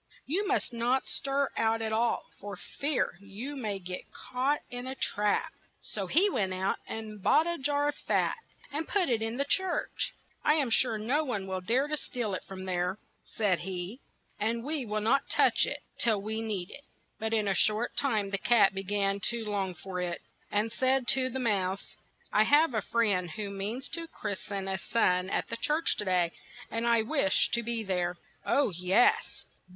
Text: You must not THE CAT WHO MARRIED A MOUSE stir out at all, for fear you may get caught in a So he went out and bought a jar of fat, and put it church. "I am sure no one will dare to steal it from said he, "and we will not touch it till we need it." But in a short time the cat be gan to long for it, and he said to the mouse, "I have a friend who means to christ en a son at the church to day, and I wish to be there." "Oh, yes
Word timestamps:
You 0.25 0.47
must 0.47 0.73
not 0.73 1.03
THE 1.05 1.09
CAT 1.09 1.25
WHO 1.25 1.29
MARRIED 1.29 1.41
A 1.41 1.43
MOUSE 1.43 1.51
stir 1.53 1.61
out 1.63 1.81
at 1.83 1.93
all, 1.93 2.23
for 2.39 2.55
fear 2.55 3.19
you 3.21 3.55
may 3.55 3.77
get 3.77 4.11
caught 4.11 4.61
in 4.71 4.87
a 4.87 4.95
So 5.83 6.07
he 6.07 6.27
went 6.27 6.55
out 6.55 6.79
and 6.87 7.21
bought 7.21 7.45
a 7.45 7.59
jar 7.59 7.89
of 7.89 7.93
fat, 8.07 8.37
and 8.71 8.87
put 8.87 9.09
it 9.09 9.47
church. 9.49 10.15
"I 10.43 10.55
am 10.55 10.71
sure 10.71 10.97
no 10.97 11.23
one 11.23 11.45
will 11.45 11.61
dare 11.61 11.87
to 11.87 11.95
steal 11.97 12.33
it 12.33 12.43
from 12.45 12.65
said 13.25 13.59
he, 13.59 13.99
"and 14.39 14.63
we 14.63 14.87
will 14.87 15.01
not 15.01 15.29
touch 15.29 15.67
it 15.67 15.83
till 15.99 16.19
we 16.19 16.41
need 16.41 16.71
it." 16.71 16.85
But 17.19 17.31
in 17.31 17.47
a 17.47 17.53
short 17.53 17.95
time 17.95 18.31
the 18.31 18.39
cat 18.39 18.73
be 18.73 18.81
gan 18.81 19.19
to 19.29 19.45
long 19.45 19.75
for 19.75 20.01
it, 20.01 20.23
and 20.51 20.71
he 20.71 20.77
said 20.79 21.07
to 21.09 21.29
the 21.29 21.37
mouse, 21.37 21.95
"I 22.33 22.41
have 22.45 22.73
a 22.73 22.81
friend 22.81 23.29
who 23.29 23.51
means 23.51 23.87
to 23.89 24.07
christ 24.07 24.51
en 24.51 24.67
a 24.67 24.79
son 24.79 25.29
at 25.29 25.49
the 25.49 25.57
church 25.57 25.95
to 25.97 26.05
day, 26.05 26.31
and 26.71 26.87
I 26.87 27.03
wish 27.03 27.49
to 27.51 27.61
be 27.61 27.83
there." 27.83 28.17
"Oh, 28.47 28.71
yes 28.71 29.45